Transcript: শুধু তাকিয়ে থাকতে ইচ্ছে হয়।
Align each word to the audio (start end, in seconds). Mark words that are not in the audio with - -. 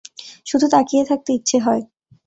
শুধু 0.45 0.65
তাকিয়ে 0.67 1.03
থাকতে 1.05 1.29
ইচ্ছে 1.33 1.57
হয়। 1.59 1.83